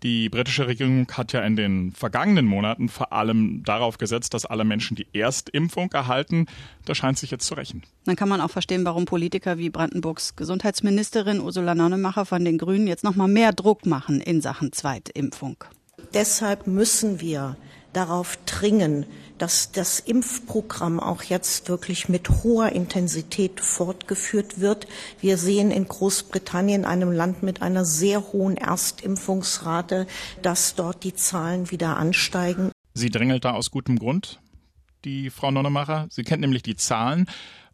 Die 0.03 0.29
britische 0.29 0.65
Regierung 0.65 1.07
hat 1.11 1.31
ja 1.31 1.41
in 1.41 1.55
den 1.55 1.91
vergangenen 1.91 2.45
Monaten 2.45 2.89
vor 2.89 3.13
allem 3.13 3.63
darauf 3.63 3.99
gesetzt, 3.99 4.33
dass 4.33 4.47
alle 4.47 4.63
Menschen 4.63 4.95
die 4.95 5.07
Erstimpfung 5.13 5.91
erhalten. 5.91 6.47
Das 6.85 6.97
scheint 6.97 7.19
sich 7.19 7.29
jetzt 7.29 7.45
zu 7.45 7.53
rächen. 7.53 7.83
Dann 8.05 8.15
kann 8.15 8.27
man 8.27 8.41
auch 8.41 8.49
verstehen, 8.49 8.83
warum 8.83 9.05
Politiker 9.05 9.59
wie 9.59 9.69
Brandenburgs 9.69 10.35
Gesundheitsministerin 10.35 11.39
Ursula 11.39 11.75
Nonnemacher 11.75 12.25
von 12.25 12.43
den 12.43 12.57
Grünen 12.57 12.87
jetzt 12.87 13.03
noch 13.03 13.15
mal 13.15 13.27
mehr 13.27 13.53
Druck 13.53 13.85
machen 13.85 14.21
in 14.21 14.41
Sachen 14.41 14.71
Zweitimpfung. 14.71 15.63
Deshalb 16.15 16.65
müssen 16.65 17.21
wir 17.21 17.55
darauf 17.93 18.37
dringen, 18.45 19.05
dass 19.37 19.71
das 19.71 19.99
Impfprogramm 19.99 20.99
auch 20.99 21.23
jetzt 21.23 21.67
wirklich 21.67 22.09
mit 22.09 22.29
hoher 22.43 22.69
Intensität 22.73 23.59
fortgeführt 23.59 24.59
wird. 24.59 24.87
Wir 25.19 25.37
sehen 25.37 25.71
in 25.71 25.87
Großbritannien, 25.87 26.85
einem 26.85 27.11
Land 27.11 27.41
mit 27.41 27.61
einer 27.61 27.83
sehr 27.83 28.31
hohen 28.33 28.55
Erstimpfungsrate, 28.55 30.05
dass 30.41 30.75
dort 30.75 31.03
die 31.03 31.15
Zahlen 31.15 31.71
wieder 31.71 31.97
ansteigen. 31.97 32.71
Sie 32.93 33.09
drängelt 33.09 33.45
da 33.45 33.53
aus 33.53 33.71
gutem 33.71 33.97
Grund, 33.97 34.39
die 35.05 35.29
Frau 35.29 35.49
Nonnemacher. 35.49 36.07
Sie 36.11 36.23
kennt 36.23 36.41
nämlich 36.41 36.61
die 36.61 36.75
Zahlen. 36.75 37.25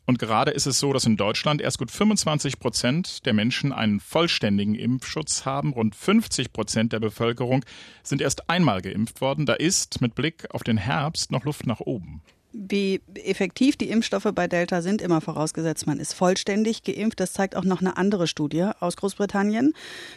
Und 0.08 0.20
gerade 0.20 0.52
ist 0.52 0.66
es 0.66 0.80
so, 0.80 0.94
dass 0.94 1.06
in 1.06 1.18
Deutschland 1.18 1.62
erst 1.62 1.80
gut 1.80 1.92
25 1.92 2.60
Prozent 2.60 3.26
der 3.26 3.34
Menschen 3.34 3.74
einen 3.74 4.00
vollständigen 4.00 4.74
Impfschutz 4.74 5.46
haben. 5.46 5.74
Rund 5.74 5.96
50 5.96 6.54
Prozent 6.54 6.94
der 6.94 7.02
Bevölkerung 7.02 7.66
sind 8.04 8.22
erst 8.22 8.50
einmal 8.50 8.82
geimpft 8.82 9.20
worden. 9.20 9.46
Da 9.46 9.54
ist 9.54 10.00
mit 10.00 10.16
Blick 10.16 10.48
auf 10.52 10.64
den 10.64 10.78
Herbst 10.78 11.30
noch 11.30 11.44
Luft 11.44 11.68
nach 11.68 11.82
oben. 11.82 12.22
Wie 12.60 13.02
effektiv 13.14 13.76
die 13.78 13.90
Impfstoffe 13.90 14.32
bei 14.34 14.48
Delta 14.48 14.82
sind, 14.82 15.04
immer 15.04 15.22
vorausgesetzt, 15.22 15.86
man 15.86 16.00
ist 16.00 16.14
vollständig 16.14 16.82
geimpft. 16.82 17.20
Das 17.20 17.34
zeigt 17.34 17.56
auch 17.56 17.64
noch 17.64 17.82
eine 17.82 17.98
andere 17.98 18.26
Studie 18.26 18.68
aus 18.80 18.98
Großbritannien, 18.98 19.74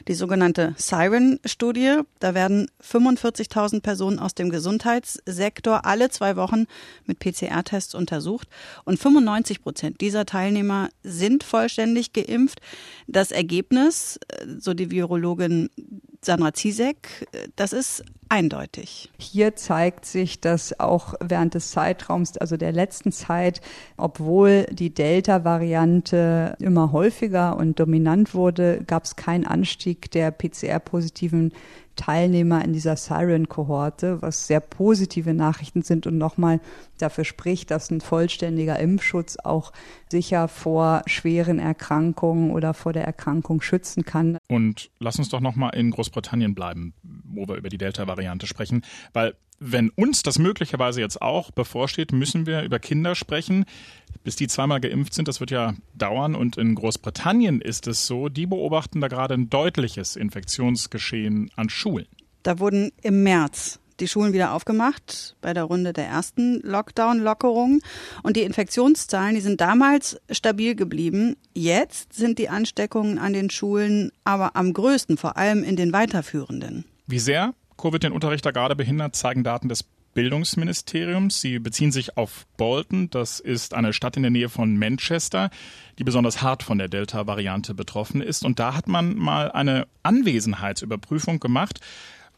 die 0.09 0.15
sogenannte 0.15 0.75
Siren-Studie. 0.79 1.99
Da 2.19 2.33
werden 2.33 2.71
45.000 2.83 3.83
Personen 3.83 4.19
aus 4.19 4.35
dem 4.35 4.49
Gesundheitssektor 4.49 5.85
alle 5.85 6.09
zwei 6.09 6.37
Wochen 6.37 6.65
mit 7.05 7.19
PCR-Tests 7.19 7.95
untersucht 7.95 8.49
und 8.85 8.99
95 8.99 9.61
Prozent 9.63 10.01
dieser 10.01 10.25
Teilnehmer 10.25 10.89
sind 11.03 11.45
vollständig 11.45 12.15
geimpft. 12.15 12.63
Das 13.07 13.33
Ergebnis, 13.33 14.19
so 14.59 14.73
die 14.73 14.91
Virologin 14.91 15.69
Sandra 16.23 16.53
Zizek, 16.53 17.27
das 17.57 17.73
ist 17.73 18.05
eindeutig. 18.29 19.11
Hier 19.19 19.57
zeigt 19.57 20.05
sich, 20.05 20.39
dass 20.41 20.79
auch 20.79 21.15
während 21.21 21.55
des 21.55 21.71
Zeitraums, 21.71 22.37
also 22.37 22.59
der 22.59 22.73
letzten 22.73 23.11
Zeit, 23.11 23.63
obwohl 23.97 24.67
die 24.71 24.93
Delta-Variante 24.93 26.57
immer 26.61 26.93
häufiger 26.93 27.57
und 27.57 27.81
dominant 27.81 28.35
wurde, 28.35 28.83
gab 28.87 29.05
es 29.05 29.17
keinen 29.17 29.47
Anstieg 29.47 30.11
der 30.11 30.31
PCR-positiven 30.31 31.53
Teilnehmer 31.97 32.65
in 32.65 32.73
dieser 32.73 32.97
Siren-Kohorte, 32.97 34.23
was 34.23 34.47
sehr 34.47 34.61
positive 34.61 35.35
Nachrichten 35.35 35.83
sind 35.83 36.07
und 36.07 36.19
nochmal 36.19 36.61
dafür 36.99 37.25
spricht, 37.25 37.71
dass 37.71 37.91
ein 37.91 38.01
vollständiger 38.01 38.79
Impfschutz 38.79 39.37
auch 39.43 39.73
sicher 40.09 40.49
vor 40.49 41.03
schweren 41.07 41.59
Erkrankungen 41.59 42.51
oder 42.51 42.75
vor 42.75 42.93
der 42.93 43.05
Erkrankung 43.05 43.61
schützen 43.61 44.05
kann. 44.05 44.39
Und 44.49 44.91
lass 44.99 45.19
uns 45.19 45.29
doch 45.29 45.41
nochmal 45.41 45.75
in 45.75 45.91
Großbritannien 45.91 46.55
bleiben, 46.55 46.95
wo 47.03 47.47
wir 47.47 47.57
über 47.57 47.69
die 47.69 47.79
Delta-Variante 47.79 48.47
sprechen, 48.47 48.83
weil 49.13 49.35
wenn 49.61 49.91
uns 49.91 50.23
das 50.23 50.39
möglicherweise 50.39 51.01
jetzt 51.01 51.21
auch 51.21 51.51
bevorsteht, 51.51 52.13
müssen 52.13 52.47
wir 52.47 52.63
über 52.63 52.79
Kinder 52.79 53.15
sprechen. 53.15 53.67
Bis 54.25 54.35
die 54.35 54.49
zweimal 54.49 54.81
geimpft 54.81 55.15
sind, 55.15 55.29
das 55.29 55.41
wird 55.41 55.51
ja 55.51 55.75
dauern. 55.95 56.35
Und 56.35 56.57
in 56.57 56.75
Großbritannien 56.75 57.61
ist 57.61 57.87
es 57.87 58.07
so, 58.07 58.29
die 58.29 58.47
beobachten 58.47 59.01
da 59.01 59.09
gerade 59.09 59.35
ein 59.35 59.51
deutliches 59.51 60.17
Infektionsgeschehen 60.17 61.51
an 61.57 61.69
Schulen. 61.69 62.07
Da 62.43 62.59
wurden 62.59 62.91
im 63.03 63.23
März 63.23 63.79
die 64.01 64.09
Schulen 64.09 64.33
wieder 64.33 64.55
aufgemacht 64.55 65.37
bei 65.43 65.53
der 65.53 65.65
Runde 65.65 65.93
der 65.93 66.07
ersten 66.07 66.61
Lockdown-Lockerung. 66.63 67.83
Und 68.23 68.37
die 68.37 68.43
Infektionszahlen, 68.43 69.35
die 69.35 69.43
sind 69.43 69.61
damals 69.61 70.19
stabil 70.31 70.75
geblieben. 70.75 71.37
Jetzt 71.53 72.15
sind 72.15 72.39
die 72.39 72.49
Ansteckungen 72.49 73.19
an 73.19 73.35
den 73.35 73.51
Schulen 73.51 74.11
aber 74.25 74.57
am 74.57 74.73
größten, 74.73 75.19
vor 75.19 75.37
allem 75.37 75.63
in 75.65 75.77
den 75.77 75.93
weiterführenden. 75.93 76.87
Wie 77.07 77.19
sehr 77.19 77.55
Covid 77.81 78.03
den 78.03 78.13
Unterricht 78.13 78.45
da 78.45 78.51
gerade 78.51 78.77
behindert, 78.77 79.17
zeigen 79.17 79.43
Daten 79.43 79.69
des 79.69 79.85
Bildungsministeriums. 80.15 81.41
Sie 81.41 81.59
beziehen 81.59 81.93
sich 81.93 82.17
auf 82.17 82.47
Bolton. 82.57 83.11
Das 83.11 83.41
ist 83.41 83.75
eine 83.75 83.93
Stadt 83.93 84.17
in 84.17 84.23
der 84.23 84.31
Nähe 84.31 84.49
von 84.49 84.77
Manchester, 84.77 85.51
die 85.99 86.05
besonders 86.05 86.43
hart 86.43 86.63
von 86.63 86.79
der 86.79 86.89
Delta-Variante 86.89 87.75
betroffen 87.75 88.21
ist. 88.21 88.45
Und 88.45 88.59
da 88.59 88.75
hat 88.75 88.89
man 88.89 89.17
mal 89.17 89.51
eine 89.53 89.87
Anwesenheitsüberprüfung 90.03 91.41
gemacht. 91.41 91.81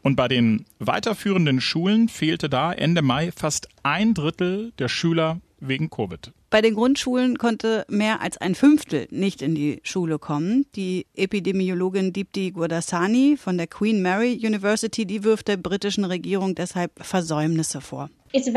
Und 0.01 0.15
bei 0.15 0.27
den 0.27 0.65
weiterführenden 0.79 1.61
Schulen 1.61 2.09
fehlte 2.09 2.49
da 2.49 2.73
Ende 2.73 3.01
Mai 3.01 3.31
fast 3.31 3.69
ein 3.83 4.13
Drittel 4.13 4.73
der 4.77 4.89
Schüler 4.89 5.39
wegen 5.59 5.89
Covid. 5.89 6.31
Bei 6.53 6.61
den 6.61 6.75
Grundschulen 6.75 7.39
konnte 7.39 7.83
mehr 7.89 8.21
als 8.21 8.37
ein 8.37 8.53
Fünftel 8.53 9.07
nicht 9.09 9.41
in 9.41 9.55
die 9.55 9.79
Schule 9.81 10.19
kommen. 10.19 10.67
Die 10.75 11.07
Epidemiologin 11.15 12.13
Deepti 12.13 12.51
Gurdasani 12.51 13.37
von 13.37 13.57
der 13.57 13.65
Queen 13.65 14.03
Mary 14.03 14.39
University, 14.39 15.07
die 15.07 15.23
wirft 15.23 15.47
der 15.47 15.57
britischen 15.57 16.05
Regierung 16.05 16.53
deshalb 16.53 16.91
Versäumnisse 17.03 17.81
vor. 17.81 18.11
Es 18.35 18.47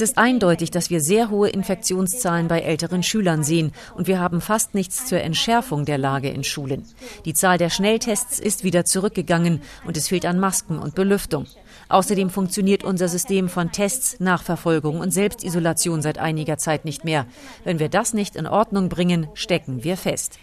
ist 0.00 0.18
eindeutig, 0.18 0.70
dass 0.70 0.90
wir 0.90 1.00
sehr 1.00 1.30
hohe 1.30 1.48
Infektionszahlen 1.48 2.46
bei 2.46 2.60
älteren 2.60 3.02
Schülern 3.02 3.42
sehen 3.42 3.72
und 3.96 4.06
wir 4.06 4.20
haben 4.20 4.40
fast 4.40 4.74
nichts 4.74 5.06
zur 5.06 5.20
Entschärfung 5.20 5.84
der 5.84 5.98
Lage 5.98 6.28
in 6.28 6.44
Schulen. 6.44 6.84
Die 7.24 7.34
Zahl 7.34 7.58
der 7.58 7.70
Schnelltests 7.70 8.38
ist 8.38 8.62
wieder 8.62 8.84
zurückgegangen 8.84 9.62
und 9.84 9.96
es 9.96 10.06
fehlt 10.06 10.26
an 10.26 10.38
Masken 10.38 10.78
und 10.78 10.94
Belüftung. 10.94 11.46
Außerdem 11.88 12.30
funktioniert 12.30 12.84
unser 12.84 13.08
System 13.08 13.48
von 13.48 13.72
Tests, 13.72 14.20
Nachverfolgung 14.20 15.00
und 15.00 15.10
Selbstisolation 15.10 16.02
seit 16.02 16.18
einiger 16.18 16.58
Zeit 16.58 16.84
nicht 16.84 17.04
mehr. 17.04 17.26
Wenn 17.64 17.78
wir 17.78 17.88
das 17.88 18.14
nicht 18.14 18.36
in 18.36 18.46
Ordnung 18.46 18.88
bringen, 18.88 19.28
stecken 19.34 19.84
wir 19.84 19.96
fest. 19.96 20.38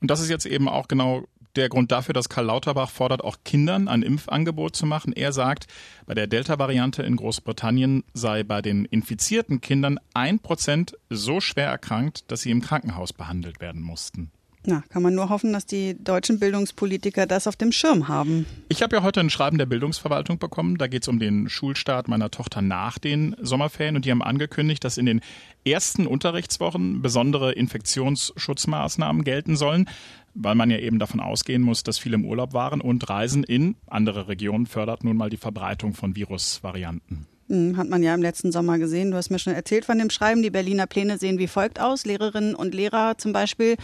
Und 0.00 0.10
das 0.10 0.20
ist 0.20 0.30
jetzt 0.30 0.46
eben 0.46 0.68
auch 0.68 0.88
genau 0.88 1.24
der 1.56 1.68
Grund 1.68 1.92
dafür, 1.92 2.14
dass 2.14 2.28
Karl 2.28 2.46
Lauterbach 2.46 2.90
fordert, 2.90 3.22
auch 3.22 3.38
Kindern 3.44 3.88
ein 3.88 4.02
Impfangebot 4.02 4.74
zu 4.74 4.86
machen. 4.86 5.12
Er 5.12 5.32
sagt, 5.32 5.66
bei 6.06 6.14
der 6.14 6.26
Delta-Variante 6.26 7.02
in 7.02 7.16
Großbritannien 7.16 8.04
sei 8.14 8.42
bei 8.42 8.62
den 8.62 8.84
infizierten 8.86 9.60
Kindern 9.60 9.98
ein 10.14 10.38
Prozent 10.38 10.96
so 11.10 11.40
schwer 11.40 11.68
erkrankt, 11.68 12.30
dass 12.30 12.40
sie 12.40 12.50
im 12.50 12.62
Krankenhaus 12.62 13.12
behandelt 13.12 13.60
werden 13.60 13.82
mussten. 13.82 14.30
Na, 14.64 14.84
kann 14.90 15.02
man 15.02 15.14
nur 15.14 15.28
hoffen, 15.28 15.52
dass 15.52 15.66
die 15.66 15.96
deutschen 16.02 16.38
Bildungspolitiker 16.38 17.26
das 17.26 17.48
auf 17.48 17.56
dem 17.56 17.72
Schirm 17.72 18.06
haben. 18.06 18.46
Ich 18.68 18.82
habe 18.82 18.94
ja 18.94 19.02
heute 19.02 19.18
ein 19.18 19.30
Schreiben 19.30 19.58
der 19.58 19.66
Bildungsverwaltung 19.66 20.38
bekommen. 20.38 20.78
Da 20.78 20.86
geht 20.86 21.02
es 21.02 21.08
um 21.08 21.18
den 21.18 21.48
Schulstart 21.48 22.06
meiner 22.06 22.30
Tochter 22.30 22.62
nach 22.62 22.98
den 22.98 23.34
Sommerferien. 23.40 23.96
Und 23.96 24.04
die 24.04 24.12
haben 24.12 24.22
angekündigt, 24.22 24.84
dass 24.84 24.98
in 24.98 25.06
den 25.06 25.20
ersten 25.64 26.06
Unterrichtswochen 26.06 27.02
besondere 27.02 27.52
Infektionsschutzmaßnahmen 27.52 29.24
gelten 29.24 29.56
sollen, 29.56 29.88
weil 30.34 30.54
man 30.54 30.70
ja 30.70 30.78
eben 30.78 31.00
davon 31.00 31.18
ausgehen 31.18 31.62
muss, 31.62 31.82
dass 31.82 31.98
viele 31.98 32.14
im 32.14 32.24
Urlaub 32.24 32.52
waren. 32.52 32.80
Und 32.80 33.08
Reisen 33.08 33.42
in 33.42 33.74
andere 33.88 34.28
Regionen 34.28 34.66
fördert 34.66 35.02
nun 35.02 35.16
mal 35.16 35.30
die 35.30 35.38
Verbreitung 35.38 35.94
von 35.94 36.14
Virusvarianten. 36.14 37.26
Hat 37.52 37.88
man 37.88 38.02
ja 38.02 38.14
im 38.14 38.22
letzten 38.22 38.50
Sommer 38.50 38.78
gesehen. 38.78 39.10
Du 39.10 39.16
hast 39.18 39.28
mir 39.28 39.38
schon 39.38 39.52
erzählt 39.52 39.84
von 39.84 39.98
dem 39.98 40.08
Schreiben. 40.08 40.42
Die 40.42 40.48
Berliner 40.48 40.86
Pläne 40.86 41.18
sehen 41.18 41.38
wie 41.38 41.48
folgt 41.48 41.80
aus. 41.80 42.06
Lehrerinnen 42.06 42.54
und 42.54 42.74
Lehrer 42.74 43.18
zum 43.18 43.34
Beispiel 43.34 43.76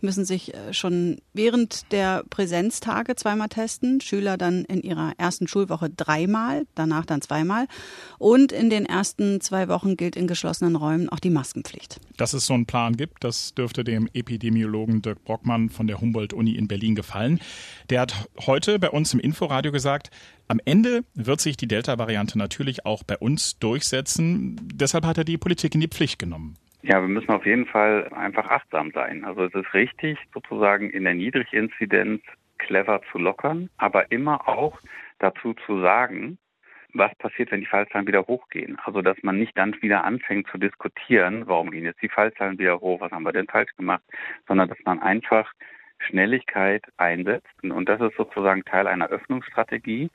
müssen 0.00 0.24
sich 0.24 0.54
äh, 0.54 0.72
schon 0.72 1.18
während 1.32 1.90
der 1.90 2.22
Präsenztage 2.30 3.16
zweimal 3.16 3.48
testen. 3.48 4.00
Schüler 4.00 4.36
dann 4.36 4.64
in 4.64 4.80
ihrer 4.80 5.12
ersten 5.18 5.48
Schulwoche 5.48 5.90
dreimal, 5.90 6.66
danach 6.76 7.04
dann 7.04 7.20
zweimal. 7.20 7.66
Und 8.18 8.52
in 8.52 8.70
den 8.70 8.86
ersten 8.86 9.40
zwei 9.40 9.66
Wochen 9.68 9.96
gilt 9.96 10.14
in 10.14 10.28
geschlossenen 10.28 10.76
Räumen 10.76 11.08
auch 11.08 11.18
die 11.18 11.30
Maskenpflicht. 11.30 11.98
Dass 12.16 12.32
es 12.32 12.46
so 12.46 12.54
einen 12.54 12.66
Plan 12.66 12.96
gibt, 12.96 13.24
das 13.24 13.54
dürfte 13.54 13.82
dem 13.82 14.08
Epidemiologen 14.14 15.02
Dirk 15.02 15.24
Brockmann 15.24 15.68
von 15.68 15.88
der 15.88 16.00
Humboldt-Uni 16.00 16.52
in 16.52 16.68
Berlin 16.68 16.94
gefallen. 16.94 17.40
Der 17.90 18.02
hat 18.02 18.28
heute 18.46 18.78
bei 18.78 18.90
uns 18.90 19.12
im 19.12 19.18
Inforadio 19.18 19.72
gesagt, 19.72 20.10
am 20.48 20.60
Ende 20.64 21.02
wird 21.14 21.40
sich 21.40 21.56
die 21.56 21.68
Delta-Variante 21.68 22.38
natürlich 22.38 22.86
auch 22.86 23.02
bei 23.02 23.16
uns 23.16 23.58
durchsetzen. 23.58 24.56
Deshalb 24.74 25.04
hat 25.04 25.18
er 25.18 25.24
die 25.24 25.38
Politik 25.38 25.74
in 25.74 25.80
die 25.80 25.88
Pflicht 25.88 26.18
genommen. 26.18 26.56
Ja, 26.82 27.00
wir 27.00 27.08
müssen 27.08 27.30
auf 27.30 27.44
jeden 27.44 27.66
Fall 27.66 28.08
einfach 28.12 28.48
achtsam 28.48 28.92
sein. 28.92 29.24
Also 29.24 29.44
es 29.44 29.54
ist 29.54 29.74
richtig, 29.74 30.18
sozusagen 30.32 30.90
in 30.90 31.04
der 31.04 31.14
Niedriginzidenz 31.14 32.22
clever 32.58 33.00
zu 33.10 33.18
lockern, 33.18 33.70
aber 33.76 34.10
immer 34.12 34.48
auch 34.48 34.78
dazu 35.18 35.54
zu 35.66 35.80
sagen, 35.80 36.38
was 36.94 37.14
passiert, 37.16 37.50
wenn 37.50 37.60
die 37.60 37.66
Fallzahlen 37.66 38.06
wieder 38.06 38.26
hochgehen. 38.26 38.78
Also 38.84 39.02
dass 39.02 39.16
man 39.22 39.38
nicht 39.38 39.56
dann 39.58 39.74
wieder 39.82 40.04
anfängt 40.04 40.48
zu 40.48 40.58
diskutieren, 40.58 41.46
warum 41.46 41.70
gehen 41.70 41.84
jetzt 41.84 42.02
die 42.02 42.08
Fallzahlen 42.08 42.58
wieder 42.58 42.80
hoch, 42.80 43.00
was 43.00 43.10
haben 43.10 43.24
wir 43.24 43.32
denn 43.32 43.48
falsch 43.48 43.74
gemacht, 43.76 44.02
sondern 44.46 44.68
dass 44.68 44.78
man 44.84 45.00
einfach 45.02 45.52
Schnelligkeit 45.98 46.84
einsetzt. 46.96 47.48
Und 47.62 47.88
das 47.88 48.00
ist 48.00 48.16
sozusagen 48.16 48.64
Teil 48.64 48.86
einer 48.86 49.08
Öffnungsstrategie, 49.08 50.10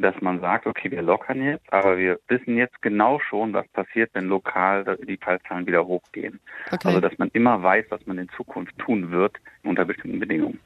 dass 0.00 0.20
man 0.20 0.40
sagt, 0.40 0.66
okay, 0.66 0.90
wir 0.90 1.02
lockern 1.02 1.42
jetzt, 1.42 1.72
aber 1.72 1.98
wir 1.98 2.18
wissen 2.28 2.56
jetzt 2.56 2.80
genau 2.82 3.20
schon, 3.20 3.52
was 3.52 3.68
passiert, 3.68 4.10
wenn 4.14 4.26
lokal 4.28 4.98
die 5.06 5.18
Fallzahlen 5.18 5.66
wieder 5.66 5.86
hochgehen. 5.86 6.40
Okay. 6.70 6.88
Also 6.88 7.00
dass 7.00 7.16
man 7.18 7.28
immer 7.32 7.62
weiß, 7.62 7.86
was 7.90 8.06
man 8.06 8.18
in 8.18 8.28
Zukunft 8.30 8.76
tun 8.78 9.10
wird 9.10 9.36
unter 9.62 9.84
bestimmten 9.84 10.18
Bedingungen. 10.18 10.58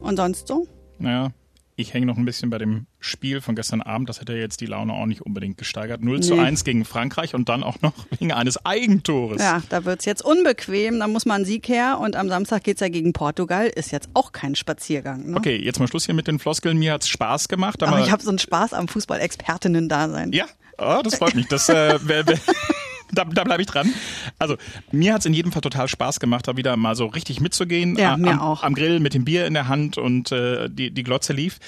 Und 0.00 0.16
sonst 0.16 0.48
so? 0.48 0.66
Naja, 0.98 1.28
ich 1.76 1.94
hänge 1.94 2.06
noch 2.06 2.16
ein 2.16 2.24
bisschen 2.24 2.50
bei 2.50 2.58
dem 2.58 2.86
Spiel 3.00 3.40
von 3.40 3.54
gestern 3.54 3.80
Abend. 3.80 4.08
Das 4.08 4.20
hätte 4.20 4.34
jetzt 4.34 4.60
die 4.60 4.66
Laune 4.66 4.92
auch 4.92 5.06
nicht 5.06 5.22
unbedingt 5.22 5.56
gesteigert. 5.56 6.02
0 6.02 6.18
nee. 6.18 6.22
zu 6.22 6.38
1 6.38 6.64
gegen 6.64 6.84
Frankreich 6.84 7.34
und 7.34 7.48
dann 7.48 7.62
auch 7.62 7.80
noch 7.80 7.94
wegen 8.18 8.32
eines 8.32 8.64
Eigentores. 8.64 9.40
Ja, 9.40 9.62
da 9.70 9.84
wird 9.84 10.00
es 10.00 10.04
jetzt 10.04 10.22
unbequem. 10.22 10.98
Da 10.98 11.08
muss 11.08 11.24
man 11.24 11.44
Sieg 11.44 11.68
her. 11.68 11.98
Und 12.00 12.16
am 12.16 12.28
Samstag 12.28 12.64
geht 12.64 12.76
es 12.76 12.80
ja 12.80 12.88
gegen 12.88 13.12
Portugal. 13.12 13.66
Ist 13.68 13.90
jetzt 13.90 14.10
auch 14.14 14.32
kein 14.32 14.54
Spaziergang. 14.54 15.30
Ne? 15.30 15.36
Okay, 15.36 15.56
jetzt 15.56 15.78
mal 15.78 15.88
Schluss 15.88 16.04
hier 16.04 16.14
mit 16.14 16.26
den 16.26 16.38
Floskeln. 16.38 16.78
Mir 16.78 16.92
hat 16.92 17.02
es 17.02 17.08
Spaß 17.08 17.48
gemacht. 17.48 17.82
Aber, 17.82 17.92
aber 17.92 18.04
ich 18.04 18.10
habe 18.10 18.22
so 18.22 18.28
einen 18.28 18.38
Spaß 18.38 18.74
am 18.74 18.88
Fußball-Expertinnen-Dasein. 18.88 20.32
Ja, 20.32 20.44
oh, 20.78 21.00
das 21.02 21.16
freut 21.16 21.34
mich. 21.34 21.48
Das 21.48 21.68
äh, 21.68 21.98
wäre 22.06 22.38
da, 23.14 23.24
da 23.24 23.44
bleibe 23.44 23.62
ich 23.62 23.68
dran. 23.68 23.92
Also 24.38 24.56
mir 24.90 25.14
hat 25.14 25.20
es 25.20 25.26
in 25.26 25.34
jedem 25.34 25.52
Fall 25.52 25.62
total 25.62 25.88
Spaß 25.88 26.18
gemacht, 26.20 26.48
da 26.48 26.56
wieder 26.56 26.76
mal 26.76 26.96
so 26.96 27.06
richtig 27.06 27.40
mitzugehen. 27.40 27.96
Ja, 27.96 28.14
äh, 28.14 28.16
mir 28.16 28.32
am, 28.32 28.40
auch. 28.40 28.62
Am 28.62 28.74
Grill 28.74 29.00
mit 29.00 29.14
dem 29.14 29.24
Bier 29.24 29.46
in 29.46 29.54
der 29.54 29.68
Hand 29.68 29.98
und 29.98 30.32
äh, 30.32 30.68
die, 30.70 30.90
die 30.90 31.02
Glotze 31.02 31.32
lief. 31.32 31.58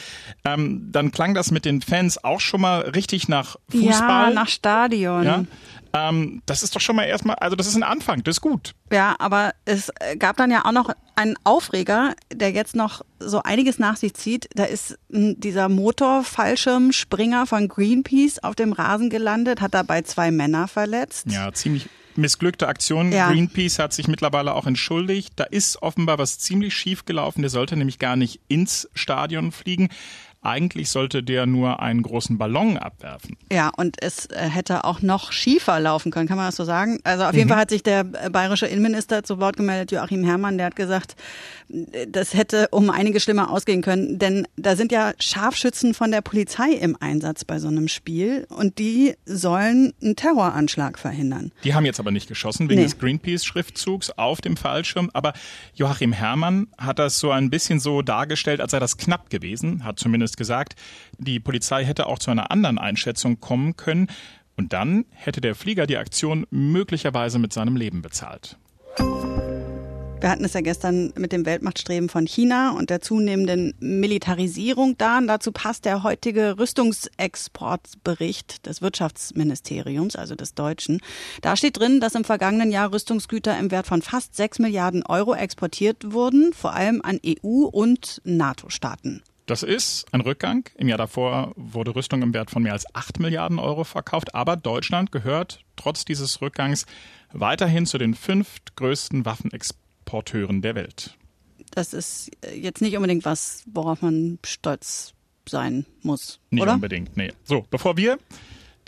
Ähm, 0.44 0.88
dann 0.90 1.12
klang 1.12 1.34
das 1.34 1.50
mit 1.50 1.64
den 1.64 1.82
Fans 1.82 2.22
auch 2.22 2.40
schon 2.40 2.60
mal 2.60 2.80
richtig 2.80 3.28
nach 3.28 3.56
Fußball. 3.70 4.28
Ja, 4.28 4.30
nach 4.30 4.48
Stadion. 4.48 5.24
Ja? 5.24 5.44
Ähm, 5.94 6.42
das 6.46 6.64
ist 6.64 6.74
doch 6.74 6.80
schon 6.80 6.96
mal 6.96 7.04
erstmal, 7.04 7.36
also 7.36 7.54
das 7.54 7.68
ist 7.68 7.76
ein 7.76 7.84
Anfang, 7.84 8.24
das 8.24 8.36
ist 8.36 8.40
gut. 8.40 8.74
Ja, 8.90 9.14
aber 9.20 9.54
es 9.64 9.92
gab 10.18 10.36
dann 10.36 10.50
ja 10.50 10.64
auch 10.64 10.72
noch 10.72 10.90
einen 11.14 11.36
Aufreger, 11.44 12.14
der 12.32 12.50
jetzt 12.50 12.74
noch 12.74 13.02
so 13.20 13.42
einiges 13.42 13.78
nach 13.78 13.96
sich 13.96 14.14
zieht. 14.14 14.48
Da 14.54 14.64
ist 14.64 14.98
dieser 15.08 15.68
Motorfallschirmspringer 15.68 17.46
von 17.46 17.68
Greenpeace 17.68 18.40
auf 18.40 18.56
dem 18.56 18.72
Rasen 18.72 19.08
gelandet, 19.08 19.60
hat 19.60 19.74
dabei 19.74 20.02
zwei 20.02 20.32
Männer 20.32 20.66
verletzt. 20.66 21.26
Ja, 21.30 21.52
ziemlich 21.52 21.88
missglückte 22.16 22.66
Aktion. 22.66 23.12
Ja. 23.12 23.30
Greenpeace 23.30 23.78
hat 23.78 23.92
sich 23.92 24.08
mittlerweile 24.08 24.54
auch 24.54 24.66
entschuldigt. 24.66 25.34
Da 25.36 25.44
ist 25.44 25.80
offenbar 25.82 26.18
was 26.18 26.38
ziemlich 26.38 26.74
schief 26.74 27.04
gelaufen. 27.04 27.42
Der 27.42 27.50
sollte 27.50 27.76
nämlich 27.76 28.00
gar 28.00 28.16
nicht 28.16 28.40
ins 28.48 28.88
Stadion 28.94 29.52
fliegen. 29.52 29.90
Eigentlich 30.44 30.90
sollte 30.90 31.22
der 31.22 31.46
nur 31.46 31.80
einen 31.80 32.02
großen 32.02 32.38
Ballon 32.38 32.76
abwerfen. 32.76 33.36
Ja, 33.50 33.70
und 33.76 33.96
es 34.02 34.26
äh, 34.26 34.48
hätte 34.48 34.84
auch 34.84 35.02
noch 35.02 35.32
schiefer 35.32 35.80
laufen 35.80 36.10
können, 36.10 36.28
kann 36.28 36.36
man 36.36 36.46
das 36.46 36.56
so 36.56 36.64
sagen? 36.64 36.98
Also 37.04 37.24
auf 37.24 37.34
jeden 37.34 37.46
mhm. 37.46 37.52
Fall 37.52 37.60
hat 37.60 37.70
sich 37.70 37.82
der 37.82 38.00
äh, 38.00 38.30
bayerische 38.30 38.66
Innenminister 38.66 39.22
zu 39.22 39.40
Wort 39.40 39.56
gemeldet, 39.56 39.92
Joachim 39.92 40.24
Herrmann, 40.24 40.58
der 40.58 40.66
hat 40.66 40.76
gesagt, 40.76 41.16
das 42.08 42.34
hätte 42.34 42.68
um 42.70 42.90
einige 42.90 43.20
schlimmer 43.20 43.50
ausgehen 43.50 43.82
können, 43.82 44.18
denn 44.18 44.46
da 44.56 44.76
sind 44.76 44.92
ja 44.92 45.12
Scharfschützen 45.18 45.94
von 45.94 46.10
der 46.10 46.20
Polizei 46.20 46.72
im 46.72 46.96
Einsatz 47.00 47.44
bei 47.44 47.58
so 47.58 47.68
einem 47.68 47.88
Spiel 47.88 48.46
und 48.50 48.78
die 48.78 49.14
sollen 49.24 49.92
einen 50.02 50.16
Terroranschlag 50.16 50.98
verhindern. 50.98 51.52
Die 51.64 51.74
haben 51.74 51.86
jetzt 51.86 52.00
aber 52.00 52.10
nicht 52.10 52.28
geschossen 52.28 52.68
wegen 52.68 52.80
nee. 52.80 52.86
des 52.86 52.98
Greenpeace-Schriftzugs 52.98 54.10
auf 54.10 54.40
dem 54.40 54.56
Fallschirm, 54.56 55.10
aber 55.14 55.32
Joachim 55.74 56.12
Herrmann 56.12 56.68
hat 56.76 56.98
das 56.98 57.18
so 57.18 57.30
ein 57.30 57.50
bisschen 57.50 57.80
so 57.80 58.02
dargestellt, 58.02 58.60
als 58.60 58.72
sei 58.72 58.78
das 58.78 58.96
knapp 58.96 59.30
gewesen, 59.30 59.84
hat 59.84 59.98
zumindest 59.98 60.33
zumindest 60.34 60.36
gesagt, 60.36 60.74
die 61.18 61.40
Polizei 61.40 61.84
hätte 61.84 62.06
auch 62.06 62.18
zu 62.18 62.30
einer 62.30 62.50
anderen 62.50 62.78
Einschätzung 62.78 63.40
kommen 63.40 63.76
können. 63.76 64.08
Und 64.56 64.72
dann 64.72 65.04
hätte 65.10 65.40
der 65.40 65.54
Flieger 65.54 65.86
die 65.86 65.96
Aktion 65.96 66.46
möglicherweise 66.50 67.38
mit 67.38 67.52
seinem 67.52 67.76
Leben 67.76 68.02
bezahlt. 68.02 68.56
Wir 70.20 70.30
hatten 70.30 70.44
es 70.44 70.54
ja 70.54 70.62
gestern 70.62 71.12
mit 71.16 71.32
dem 71.32 71.44
Weltmachtstreben 71.44 72.08
von 72.08 72.26
China 72.26 72.70
und 72.70 72.88
der 72.88 73.02
zunehmenden 73.02 73.74
Militarisierung 73.80 74.96
da. 74.96 75.18
Und 75.18 75.26
dazu 75.26 75.52
passt 75.52 75.84
der 75.84 76.02
heutige 76.02 76.58
Rüstungsexportbericht 76.58 78.64
des 78.64 78.80
Wirtschaftsministeriums, 78.80 80.16
also 80.16 80.34
des 80.34 80.54
Deutschen. 80.54 81.02
Da 81.42 81.56
steht 81.56 81.78
drin, 81.78 82.00
dass 82.00 82.14
im 82.14 82.24
vergangenen 82.24 82.72
Jahr 82.72 82.90
Rüstungsgüter 82.90 83.58
im 83.58 83.70
Wert 83.70 83.86
von 83.86 84.00
fast 84.00 84.34
6 84.34 84.60
Milliarden 84.60 85.04
Euro 85.04 85.34
exportiert 85.34 86.12
wurden, 86.12 86.54
vor 86.54 86.72
allem 86.72 87.02
an 87.04 87.20
EU- 87.22 87.66
und 87.66 88.22
NATO-Staaten. 88.24 89.22
Das 89.46 89.62
ist 89.62 90.06
ein 90.12 90.22
Rückgang. 90.22 90.70
Im 90.76 90.88
Jahr 90.88 90.98
davor 90.98 91.52
wurde 91.56 91.94
Rüstung 91.94 92.22
im 92.22 92.32
Wert 92.32 92.50
von 92.50 92.62
mehr 92.62 92.72
als 92.72 92.86
8 92.94 93.20
Milliarden 93.20 93.58
Euro 93.58 93.84
verkauft. 93.84 94.34
Aber 94.34 94.56
Deutschland 94.56 95.12
gehört 95.12 95.64
trotz 95.76 96.04
dieses 96.04 96.40
Rückgangs 96.40 96.86
weiterhin 97.32 97.84
zu 97.84 97.98
den 97.98 98.14
fünf 98.14 98.60
größten 98.76 99.26
Waffenexporteuren 99.26 100.62
der 100.62 100.74
Welt. 100.74 101.18
Das 101.72 101.92
ist 101.92 102.30
jetzt 102.54 102.80
nicht 102.80 102.96
unbedingt 102.96 103.24
was, 103.24 103.64
worauf 103.66 104.00
man 104.00 104.38
stolz 104.46 105.12
sein 105.46 105.84
muss. 106.02 106.40
Nicht 106.50 106.62
oder? 106.62 106.74
unbedingt, 106.74 107.16
nee. 107.16 107.32
So, 107.44 107.66
bevor 107.70 107.96
wir 107.96 108.18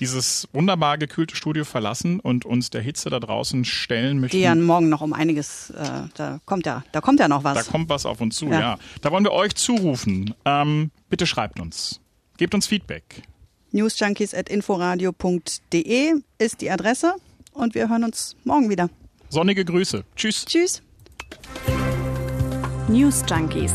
dieses 0.00 0.48
wunderbar 0.52 0.98
gekühlte 0.98 1.36
Studio 1.36 1.64
verlassen 1.64 2.20
und 2.20 2.44
uns 2.44 2.70
der 2.70 2.82
Hitze 2.82 3.10
da 3.10 3.20
draußen 3.20 3.64
stellen 3.64 4.20
möchten. 4.20 4.36
Die 4.36 4.42
ja 4.42 4.54
morgen 4.54 4.88
noch 4.88 5.00
um 5.00 5.12
einiges, 5.12 5.70
äh, 5.70 6.02
da 6.14 6.40
kommt 6.44 6.66
ja, 6.66 6.84
da 6.92 7.00
kommt 7.00 7.18
ja 7.20 7.28
noch 7.28 7.44
was. 7.44 7.66
Da 7.66 7.70
kommt 7.70 7.88
was 7.88 8.04
auf 8.06 8.20
uns 8.20 8.36
zu, 8.36 8.48
ja. 8.48 8.60
ja. 8.60 8.78
Da 9.00 9.10
wollen 9.10 9.24
wir 9.24 9.32
euch 9.32 9.54
zurufen. 9.54 10.34
Ähm, 10.44 10.90
bitte 11.08 11.26
schreibt 11.26 11.60
uns. 11.60 12.00
Gebt 12.36 12.54
uns 12.54 12.66
Feedback. 12.66 13.22
newsjunkies.inforadio.de 13.72 16.12
ist 16.38 16.60
die 16.60 16.70
Adresse 16.70 17.14
und 17.52 17.74
wir 17.74 17.88
hören 17.88 18.04
uns 18.04 18.36
morgen 18.44 18.70
wieder. 18.70 18.90
Sonnige 19.28 19.64
Grüße. 19.64 20.04
Tschüss. 20.14 20.44
Tschüss. 20.44 20.82
News 22.88 23.24
Junkies. 23.28 23.72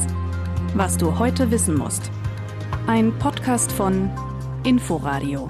Was 0.74 0.96
du 0.96 1.20
heute 1.20 1.52
wissen 1.52 1.76
musst. 1.76 2.10
Ein 2.88 3.12
Podcast 3.20 3.72
von 3.72 4.10
Inforadio. 4.64 5.50